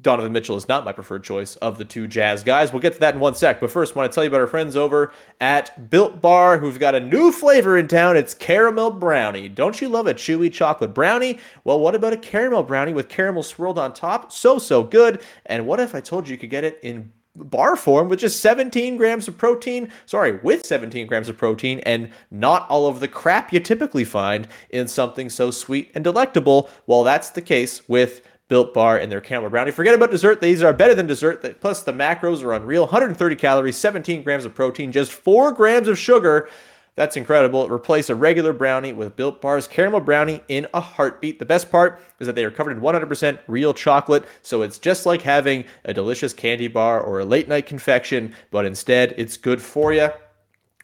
[0.00, 2.72] Donovan Mitchell is not my preferred choice of the two Jazz guys.
[2.72, 3.60] We'll get to that in one sec.
[3.60, 6.80] But first, I want to tell you about our friends over at Built Bar, who've
[6.80, 8.16] got a new flavor in town.
[8.16, 9.48] It's caramel brownie.
[9.48, 11.38] Don't you love a chewy chocolate brownie?
[11.62, 14.32] Well, what about a caramel brownie with caramel swirled on top?
[14.32, 15.22] So, so good.
[15.46, 18.40] And what if I told you you could get it in bar form with just
[18.40, 19.90] 17 grams of protein.
[20.06, 24.48] Sorry, with 17 grams of protein and not all of the crap you typically find
[24.70, 26.68] in something so sweet and delectable.
[26.86, 29.70] Well, that's the case with Built Bar and their caramel brownie.
[29.70, 30.42] Forget about dessert.
[30.42, 31.60] These are better than dessert.
[31.60, 35.98] Plus, the macros are unreal 130 calories, 17 grams of protein, just 4 grams of
[35.98, 36.50] sugar.
[36.94, 37.68] That's incredible.
[37.68, 41.38] Replace a regular brownie with Built Bar's caramel brownie in a heartbeat.
[41.38, 45.06] The best part is that they are covered in 100% real chocolate, so it's just
[45.06, 49.62] like having a delicious candy bar or a late night confection, but instead it's good
[49.62, 50.10] for you.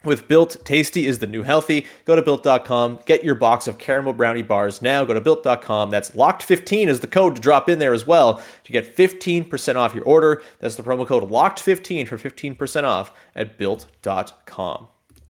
[0.03, 1.85] With Built, tasty is the new healthy.
[2.05, 5.03] Go to built.com, get your box of caramel brownie bars now.
[5.03, 5.91] Go to built.com.
[5.91, 9.93] That's locked15 is the code to drop in there as well to get 15% off
[9.93, 10.41] your order.
[10.59, 14.87] That's the promo code locked15 for 15% off at built.com.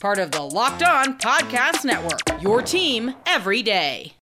[0.00, 2.42] Part of the Locked On Podcast Network.
[2.42, 4.14] Your team every day.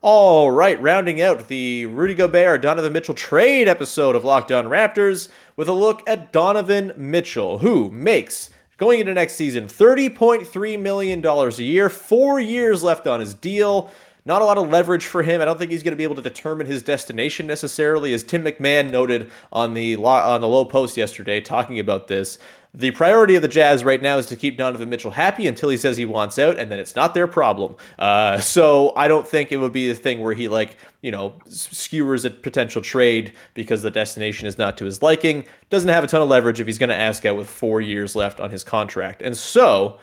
[0.00, 5.28] All right, rounding out the Rudy Gobert Donovan Mitchell trade episode of Locked On Raptors
[5.56, 11.50] with a look at Donovan Mitchell, who makes going into next season $30.3 million a
[11.62, 13.90] year, four years left on his deal.
[14.24, 15.40] Not a lot of leverage for him.
[15.40, 18.44] I don't think he's going to be able to determine his destination necessarily, as Tim
[18.44, 22.38] MacMahon noted on the on the Lowe Post yesterday, talking about this.
[22.74, 25.76] The priority of the Jazz right now is to keep Donovan Mitchell happy until he
[25.76, 27.76] says he wants out, and then it's not their problem.
[27.98, 31.34] Uh, so I don't think it would be a thing where he like you know
[31.48, 35.44] skewers a potential trade because the destination is not to his liking.
[35.68, 38.16] Doesn't have a ton of leverage if he's going to ask out with four years
[38.16, 39.98] left on his contract, and so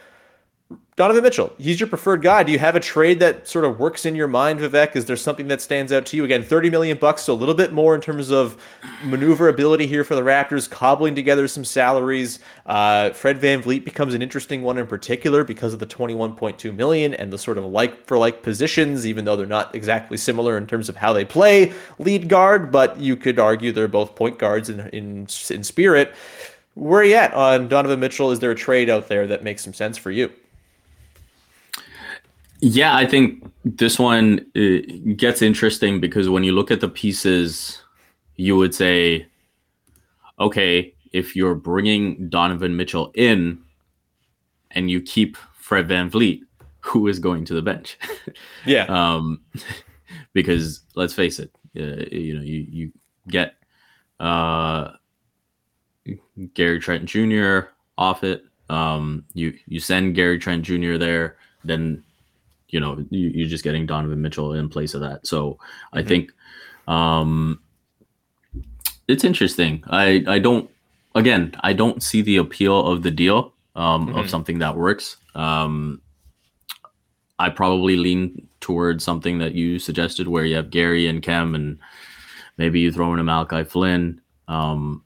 [0.99, 2.43] Donovan Mitchell, he's your preferred guy.
[2.43, 4.97] Do you have a trade that sort of works in your mind, Vivek?
[4.97, 6.25] Is there something that stands out to you?
[6.25, 8.61] Again, 30 million bucks, so a little bit more in terms of
[9.05, 12.39] maneuverability here for the Raptors, cobbling together some salaries.
[12.65, 17.31] Uh, Fred VanVleet becomes an interesting one in particular because of the 21.2 million and
[17.31, 20.89] the sort of like for like positions, even though they're not exactly similar in terms
[20.89, 24.81] of how they play lead guard, but you could argue they're both point guards in,
[24.89, 26.13] in, in spirit.
[26.73, 28.31] Where are you at on Donovan Mitchell?
[28.31, 30.29] Is there a trade out there that makes some sense for you?
[32.61, 37.81] Yeah, I think this one uh, gets interesting because when you look at the pieces,
[38.35, 39.27] you would say,
[40.39, 43.61] okay, if you're bringing Donovan Mitchell in
[44.71, 46.41] and you keep Fred VanVleet,
[46.81, 47.97] who is going to the bench?
[48.65, 48.85] yeah.
[48.85, 49.41] Um,
[50.33, 52.91] because let's face it, uh, you know, you, you
[53.27, 53.55] get
[54.19, 54.91] uh,
[56.53, 57.71] Gary Trent Jr.
[57.97, 58.43] off it.
[58.69, 60.97] Um, you you send Gary Trent Jr.
[60.97, 62.03] there, then
[62.69, 65.25] you know you, are just getting Donovan Mitchell in place of that.
[65.27, 65.97] So mm-hmm.
[65.97, 66.31] I think
[66.87, 67.59] um,
[69.07, 69.83] it's interesting.
[69.87, 70.69] I I don't
[71.15, 74.17] again I don't see the appeal of the deal um, mm-hmm.
[74.19, 75.17] of something that works.
[75.35, 76.01] Um,
[77.39, 81.79] I probably lean towards something that you suggested, where you have Gary and Khem, and
[82.57, 84.19] maybe you throw in a Malachi Flynn.
[84.47, 85.03] Um,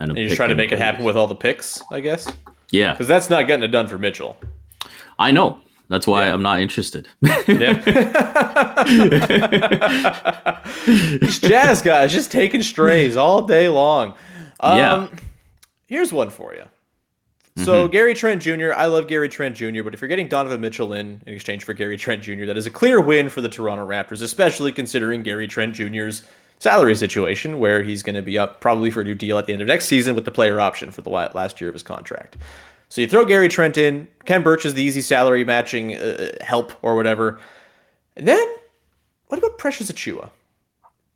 [0.00, 2.32] and, and you're trying to make it happen with all the picks, I guess.
[2.70, 4.38] Yeah, because that's not getting it done for Mitchell.
[5.18, 6.32] I know, that's why yeah.
[6.32, 7.08] I'm not interested.
[11.20, 14.14] These jazz guys just taking strays all day long.
[14.60, 15.08] Um, yeah.
[15.86, 16.62] Here's one for you.
[17.56, 17.90] So mm-hmm.
[17.90, 21.20] Gary Trent Jr., I love Gary Trent Jr., but if you're getting Donovan Mitchell in
[21.26, 24.22] in exchange for Gary Trent Jr., that is a clear win for the Toronto Raptors,
[24.22, 26.22] especially considering Gary Trent Jr.'s
[26.60, 29.52] salary situation, where he's going to be up probably for a new deal at the
[29.52, 32.36] end of next season with the player option for the last year of his contract.
[32.90, 34.08] So you throw Gary Trent in.
[34.24, 37.38] Khem Birch is the easy salary matching uh, help or whatever.
[38.16, 38.46] And then,
[39.28, 40.30] what about Precious Achiuwa?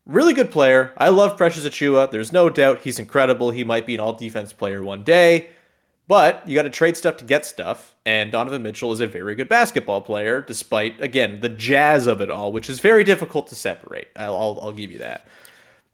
[0.07, 0.93] Really good player.
[0.97, 2.13] I love Precious Achiuwa.
[2.13, 3.51] There's no doubt he's incredible.
[3.51, 5.51] He might be an all defense player one day.
[6.07, 7.97] But you got to trade stuff to get stuff.
[8.07, 12.31] And Donovan Mitchell is a very good basketball player, despite, again, the jazz of it
[12.31, 14.09] all, which is very difficult to separate.
[14.15, 15.27] I'll, I'll, I'll give you that.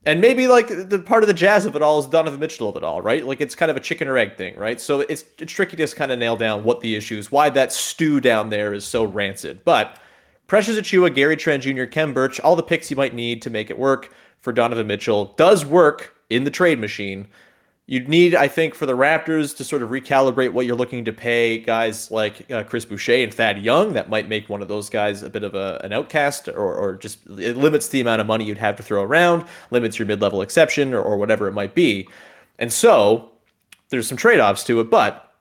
[0.07, 2.77] And maybe like the part of the jazz of it all is Donovan Mitchell of
[2.77, 3.25] it all, right?
[3.25, 4.81] Like it's kind of a chicken or egg thing, right?
[4.81, 7.71] So it's, it's tricky to just kind of nail down what the issues, why that
[7.71, 9.63] stew down there is so rancid.
[9.65, 9.99] But
[10.47, 13.69] Precious Achiuwa, Gary Trent Jr., Khem Birch, all the picks you might need to make
[13.69, 17.29] it work for Donovan Mitchell does work in the trade machine.
[17.91, 21.13] You'd need, I think, for the Raptors to sort of recalibrate what you're looking to
[21.13, 23.95] pay guys like uh, Chris Boucher and Thad Young.
[23.95, 26.95] That might make one of those guys a bit of a, an outcast, or, or
[26.95, 30.23] just it limits the amount of money you'd have to throw around, limits your mid
[30.23, 32.09] level exception, or, or whatever it might be.
[32.61, 33.33] And so
[33.89, 34.89] there's some trade offs to it.
[34.89, 35.35] But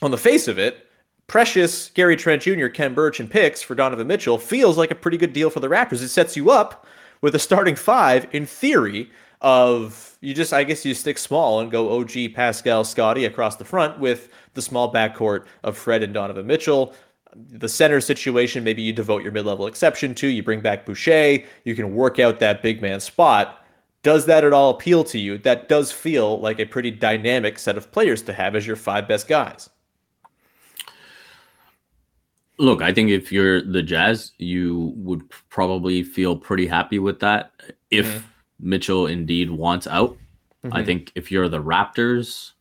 [0.00, 0.86] on the face of it,
[1.26, 5.16] Precious, Gary Trent Jr., Khem Birch, and picks for Donovan Mitchell feels like a pretty
[5.16, 6.00] good deal for the Raptors.
[6.00, 6.86] It sets you up
[7.22, 11.70] with a starting five, in theory, of you just I guess you stick small and
[11.70, 16.46] go OG Pascal Scottie across the front with the small backcourt of Fred and Donovan
[16.46, 16.94] Mitchell.
[17.34, 20.26] The center situation, maybe you devote your mid-level exception to.
[20.26, 21.44] You bring back Boucher.
[21.64, 23.64] You can work out that big man spot.
[24.02, 25.38] Does that at all appeal to you?
[25.38, 29.06] That does feel like a pretty dynamic set of players to have as your five
[29.06, 29.68] best guys.
[32.58, 37.52] Look, I think if you're the Jazz, you would probably feel pretty happy with that.
[37.90, 38.26] If mm-hmm
[38.60, 40.16] Mitchell indeed wants out.
[40.64, 40.76] Mm-hmm.
[40.76, 42.52] I think if you're the Raptors,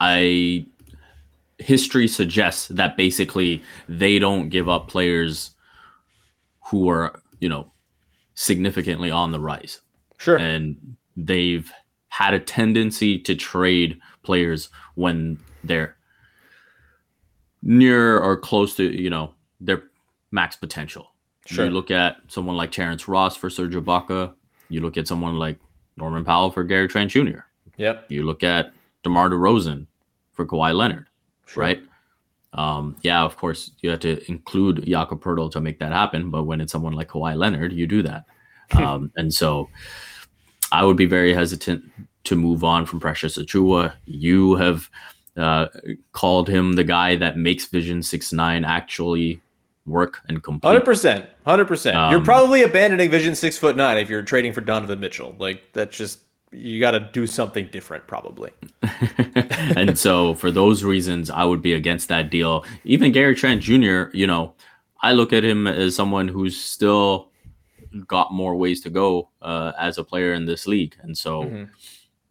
[0.00, 0.66] I
[1.58, 5.52] history suggests that basically they don't give up players
[6.66, 7.70] who are, you know,
[8.34, 9.80] significantly on the rise.
[10.18, 10.36] Sure.
[10.36, 11.70] And they've
[12.08, 15.96] had a tendency to trade players when they're
[17.62, 19.84] near or close to, you know, their
[20.30, 21.11] max potential.
[21.46, 21.66] Sure.
[21.66, 24.34] You look at someone like Terrence Ross for Serge Ibaka.
[24.68, 25.58] You look at someone like
[25.96, 27.40] Norman Powell for Gary Trent Jr.
[27.76, 28.06] Yep.
[28.08, 28.72] You look at
[29.02, 29.86] DeMar DeRozan
[30.32, 31.06] for Kawhi Leonard,
[31.56, 31.82] right?
[32.54, 36.30] Um, yeah, of course, you have to include Jakob Poeltl to make that happen.
[36.30, 38.24] But when it's someone like Kawhi Leonard, you do that.
[38.76, 39.68] um, and so
[40.70, 41.84] I would be very hesitant
[42.24, 43.94] to move on from Precious Achiuwa.
[44.06, 44.88] You have
[45.36, 45.66] uh,
[46.12, 49.40] called him the guy that makes Vision 6 9 actually
[49.86, 50.68] work and complete.
[50.68, 51.94] Hundred percent, hundred percent.
[52.10, 55.34] You're Um, probably abandoning Vision six foot nine if you're trading for Donovan Mitchell.
[55.38, 56.20] Like that's just
[56.54, 58.50] you got to do something different, probably.
[59.76, 62.64] and so for those reasons, I would be against that deal.
[62.84, 64.52] Even Gary Trent Jr., you know,
[65.00, 67.30] I look at him as someone who's still
[68.06, 70.94] got more ways to go uh, as a player in this league.
[71.02, 71.68] And so, Mhm.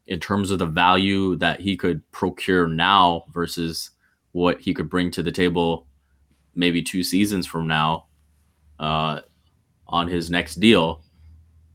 [0.07, 3.89] in terms of the value that he could procure now versus
[4.33, 5.87] what he could bring to the table
[6.55, 8.05] maybe two seasons from now
[8.79, 9.21] uh,
[9.87, 11.01] on his next deal,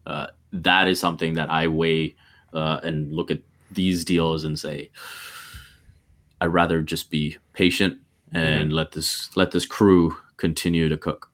[0.07, 2.17] uh, that is something that I weigh
[2.53, 4.91] uh, and look at these deals and say,
[6.41, 7.99] I'd rather just be patient
[8.33, 11.31] and let this let this crew continue to cook.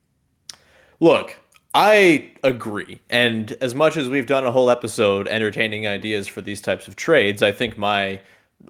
[1.00, 1.36] Look,
[1.74, 3.00] I agree.
[3.10, 6.96] And as much as we've done a whole episode entertaining ideas for these types of
[6.96, 8.20] trades, I think my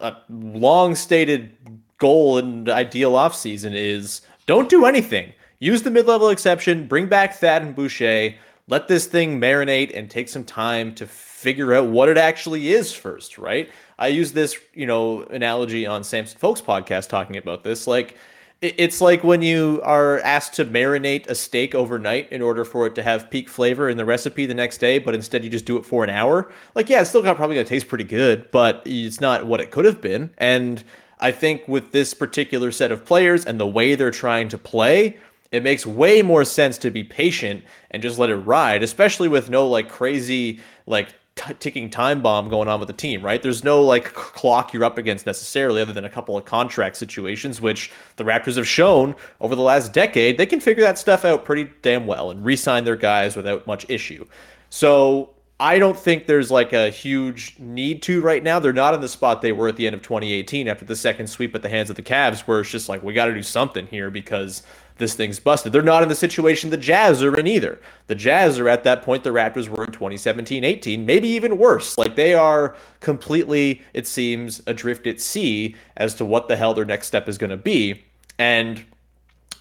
[0.00, 1.56] uh, long stated
[1.98, 5.32] goal and ideal offseason is don't do anything.
[5.58, 8.34] Use the mid level exception, bring back Thad and Boucher,
[8.68, 12.92] let this thing marinate and take some time to figure out what it actually is
[12.92, 13.70] first, right?
[13.98, 17.86] I use this, you know, analogy on Samson Folks podcast talking about this.
[17.86, 18.16] Like,
[18.62, 22.94] it's like when you are asked to marinate a steak overnight in order for it
[22.94, 25.76] to have peak flavor in the recipe the next day, but instead you just do
[25.76, 26.52] it for an hour.
[26.76, 29.72] Like, yeah, it's still got probably gonna taste pretty good, but it's not what it
[29.72, 30.30] could have been.
[30.38, 30.84] And
[31.22, 35.18] I think with this particular set of players and the way they're trying to play,
[35.52, 39.48] it makes way more sense to be patient and just let it ride, especially with
[39.48, 43.40] no like crazy like t- ticking time bomb going on with the team, right?
[43.40, 46.96] There's no like c- clock you're up against necessarily, other than a couple of contract
[46.96, 51.24] situations, which the Raptors have shown over the last decade they can figure that stuff
[51.24, 54.26] out pretty damn well and re-sign their guys without much issue.
[54.70, 55.30] So
[55.62, 58.58] I don't think there's like a huge need to right now.
[58.58, 61.28] They're not in the spot they were at the end of 2018 after the second
[61.28, 63.44] sweep at the hands of the Cavs, where it's just like we got to do
[63.44, 64.64] something here because
[64.98, 65.72] this thing's busted.
[65.72, 67.80] They're not in the situation the Jazz are in either.
[68.08, 71.96] The Jazz are at that point the Raptors were in 2017 18, maybe even worse.
[71.96, 76.84] Like they are completely, it seems, adrift at sea as to what the hell their
[76.84, 78.02] next step is going to be.
[78.36, 78.84] And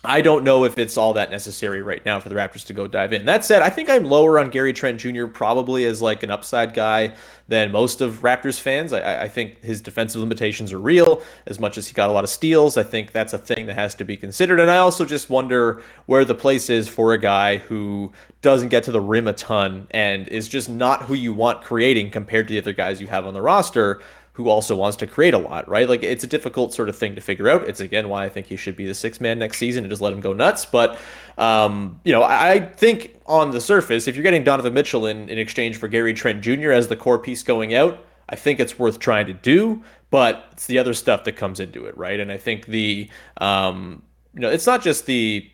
[0.03, 2.87] I don't know if it's all that necessary right now for the Raptors to go
[2.87, 3.25] dive in.
[3.25, 5.27] That said, I think I'm lower on Gary Trent Jr.
[5.27, 7.13] probably as like an upside guy
[7.47, 8.93] than most of Raptors fans.
[8.93, 11.21] I, I think his defensive limitations are real.
[11.45, 13.75] As much as he got a lot of steals, I think that's a thing that
[13.75, 14.59] has to be considered.
[14.59, 18.83] And I also just wonder where the place is for a guy who doesn't get
[18.85, 22.53] to the rim a ton and is just not who you want creating compared to
[22.53, 24.01] the other guys you have on the roster
[24.33, 25.89] who also wants to create a lot, right?
[25.89, 27.67] Like it's a difficult sort of thing to figure out.
[27.67, 30.01] It's again why I think he should be the six man next season and just
[30.01, 30.65] let him go nuts.
[30.65, 30.99] But
[31.37, 35.27] um, you know, I, I think on the surface, if you're getting Donovan Mitchell in,
[35.29, 36.71] in exchange for Gary Trent Jr.
[36.71, 39.83] as the core piece going out, I think it's worth trying to do.
[40.11, 42.19] But it's the other stuff that comes into it, right?
[42.19, 44.01] And I think the um,
[44.33, 45.49] you know, it's not just the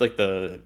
[0.00, 0.60] like the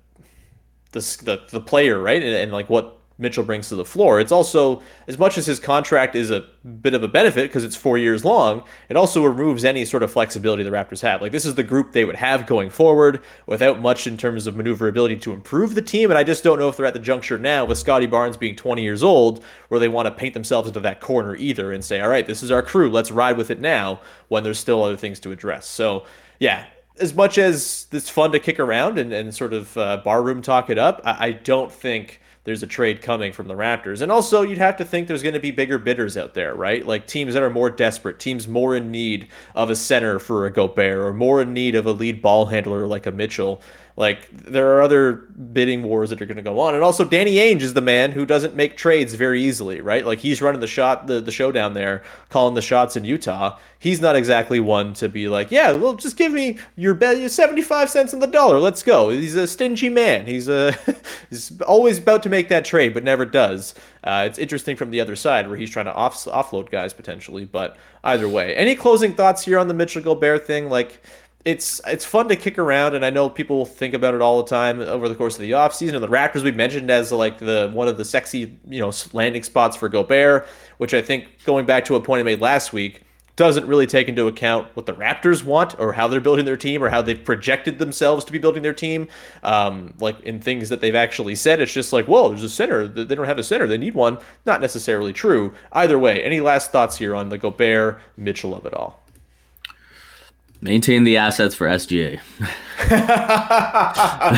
[0.93, 2.23] the the, the player, right?
[2.23, 4.21] And, and like what Mitchell brings to the floor.
[4.21, 6.45] It's also as much as his contract is a
[6.83, 8.62] bit of a benefit because it's four years long.
[8.91, 11.23] It also removes any sort of flexibility the Raptors have.
[11.23, 14.57] Like this is the group they would have going forward without much in terms of
[14.57, 16.11] maneuverability to improve the team.
[16.11, 18.55] And I just don't know if they're at the juncture now with Scottie Barnes being
[18.55, 22.01] 20 years old where they want to paint themselves into that corner either and say,
[22.01, 22.91] all right, this is our crew.
[22.91, 25.67] Let's ride with it now when there's still other things to address.
[25.67, 26.05] So
[26.39, 26.67] yeah,
[26.99, 30.69] as much as it's fun to kick around and, and sort of uh, barroom talk
[30.69, 34.03] it up, I, I don't think there's a trade coming from the Raptors.
[34.03, 36.87] And also, you'd have to think there's going to be bigger bidders out there, right?
[36.87, 39.27] Like teams that are more desperate, teams more in need
[39.57, 42.87] of a center for a Gobert, or more in need of a lead ball handler
[42.87, 43.61] like a Mitchell.
[43.97, 45.13] Like there are other
[45.53, 48.13] bidding wars that are going to go on, and also Danny Ainge is the man
[48.13, 50.05] who doesn't make trades very easily, right?
[50.05, 53.57] Like he's running the shot, the the show down there, calling the shots in Utah.
[53.79, 57.31] He's not exactly one to be like, yeah, well, just give me your bet, your
[57.31, 59.09] seventy five cents on the dollar, let's go.
[59.09, 60.27] He's a stingy man.
[60.27, 60.77] He's a
[61.31, 63.75] he's always about to make that trade, but never does.
[64.05, 67.47] Uh, it's interesting from the other side where he's trying to off offload guys potentially,
[67.47, 70.69] but either way, any closing thoughts here on the Mitchell Gobert thing?
[70.69, 71.03] Like
[71.47, 74.51] it's it's fun to kick around, and I know people think about it all the
[74.51, 75.95] time over the course of the offseason.
[75.95, 79.45] And the Raptors we mentioned as like the one of the sexy you know landing
[79.45, 83.03] spots for Gobert, which I think going back to a point I made last week,
[83.37, 86.83] doesn't really take into account what the Raptors want or how they're building their team
[86.83, 89.07] or how they've projected themselves to be building their team.
[89.45, 92.89] Um, like in things that they've actually said, it's just like, whoa, there's a center.
[92.89, 93.69] They don't have a center.
[93.69, 94.19] They need one.
[94.47, 95.55] Not necessarily true.
[95.71, 99.06] Either way, any last thoughts here on the Gobert Mitchell of it all?
[100.67, 102.21] Maintain the assets for SGA.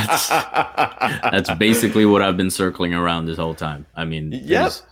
[0.03, 0.29] that's,
[1.31, 3.87] that's, basically what I've been circling around this whole time.
[3.97, 4.83] I mean, yes, there's,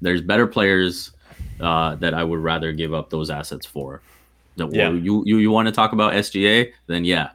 [0.00, 1.12] there's better players
[1.60, 4.00] uh, that I would rather give up those assets for.
[4.56, 4.90] The, yeah.
[4.90, 6.72] You, you you want to talk about SGA?
[6.86, 7.30] Then yeah,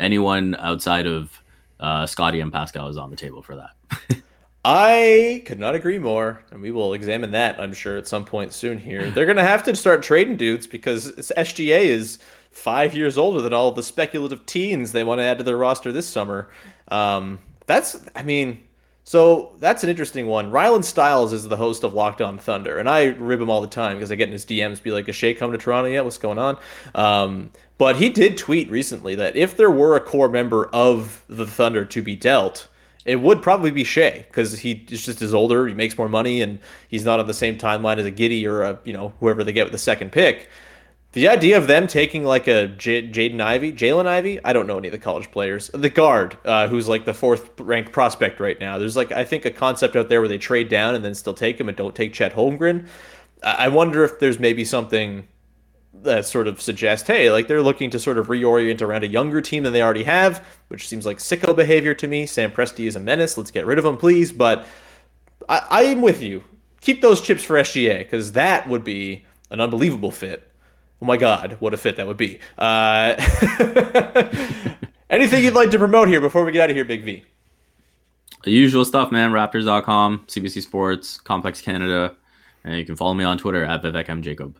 [0.00, 1.38] anyone outside of
[1.80, 4.22] uh, Scottie and Pascal is on the table for that.
[4.64, 7.60] I could not agree more, and we will examine that.
[7.60, 8.78] I'm sure at some point soon.
[8.78, 12.18] Here, they're going to have to start trading dudes because SGA is
[12.54, 15.92] five years older than all the speculative teens they want to add to their roster
[15.92, 16.48] this summer.
[16.88, 18.62] Um, that's, I mean,
[19.04, 20.50] so that's an interesting one.
[20.50, 23.66] Rylan Styles is the host of Locked On Thunder, and I rib him all the
[23.66, 26.04] time because I get in his DMs, be like, "Is Shai come to Toronto yet?
[26.04, 26.56] What's going on?"
[26.94, 31.46] Um, but he did tweet recently that if there were a core member of the
[31.46, 32.66] Thunder to be dealt,
[33.04, 36.58] it would probably be Shai because he just is older, he makes more money, and
[36.88, 39.52] he's not on the same timeline as a Giddey or a you know whoever they
[39.52, 40.48] get with the second pick.
[41.14, 44.78] The idea of them taking like a J- Jaden Ivey, Jalen Ivy, I don't know
[44.78, 45.70] any of the college players.
[45.72, 48.78] The guard, uh, who's like the fourth ranked prospect right now.
[48.78, 51.32] There's like I think a concept out there where they trade down and then still
[51.32, 52.88] take him and don't take Chet Holmgren.
[53.44, 55.28] I wonder if there's maybe something
[56.02, 59.40] that sort of suggests, hey, like they're looking to sort of reorient around a younger
[59.40, 62.26] team than they already have, which seems like sicko behavior to me.
[62.26, 63.38] Sam Presti is a menace.
[63.38, 64.32] Let's get rid of him, please.
[64.32, 64.66] But
[65.48, 66.42] I, I am with you.
[66.80, 70.50] Keep those chips for SGA because that would be an unbelievable fit
[71.02, 72.38] Oh my God, what a fit that would be.
[72.56, 73.14] Uh,
[75.10, 77.24] anything you'd like to promote here before we get out of here, Big V?
[78.44, 79.32] The usual stuff, man.
[79.32, 82.14] Raptors.com, CBC Sports, Complex Canada.
[82.64, 84.22] And you can follow me on Twitter at Vivek M.
[84.22, 84.58] Jacob.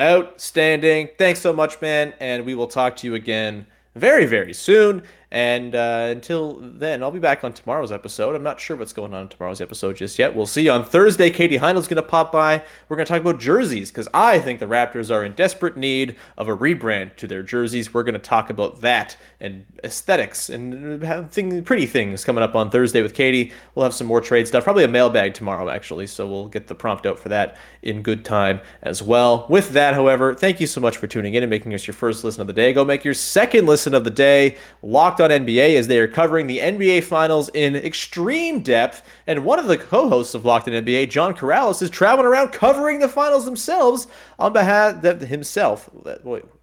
[0.00, 1.08] Outstanding.
[1.18, 2.14] Thanks so much, man.
[2.20, 5.02] And we will talk to you again very, very soon.
[5.36, 8.34] And uh, until then, I'll be back on tomorrow's episode.
[8.34, 10.34] I'm not sure what's going on in tomorrow's episode just yet.
[10.34, 10.70] We'll see.
[10.70, 12.62] On Thursday, Katie Heindl's going to pop by.
[12.88, 16.16] We're going to talk about jerseys because I think the Raptors are in desperate need
[16.38, 17.92] of a rebrand to their jerseys.
[17.92, 22.54] We're going to talk about that and aesthetics and have thing, pretty things coming up
[22.54, 23.52] on Thursday with Katie.
[23.74, 26.06] We'll have some more trade stuff, probably a mailbag tomorrow, actually.
[26.06, 29.44] So we'll get the prompt out for that in good time as well.
[29.50, 32.24] With that, however, thank you so much for tuning in and making us your first
[32.24, 32.72] listen of the day.
[32.72, 34.56] Go make your second listen of the day.
[34.80, 39.02] Locked On NBA as they are covering the NBA Finals in extreme depth.
[39.26, 42.52] And one of the co hosts of Locked On NBA, John Karalis, is traveling around
[42.52, 44.06] covering the finals themselves
[44.38, 45.88] on behalf of himself.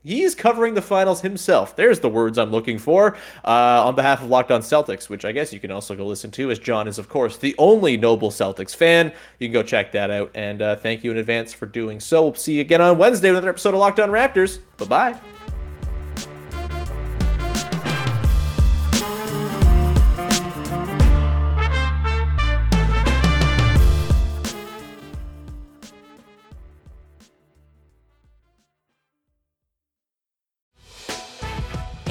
[0.03, 1.75] He's covering the finals himself.
[1.75, 5.31] There's the words I'm looking for uh, on behalf of Locked On Celtics, which I
[5.31, 8.29] guess you can also go listen to, as John is, of course, the only noble
[8.29, 9.13] Celtics fan.
[9.39, 10.31] You can go check that out.
[10.35, 12.23] And uh, thank you in advance for doing so.
[12.23, 14.59] We'll see you again on Wednesday with another episode of Locked On Raptors.
[14.77, 15.32] Bye bye.